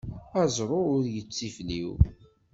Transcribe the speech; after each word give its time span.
Aẓru 0.41 0.77
ur 0.95 1.03
yettifliw. 1.13 1.91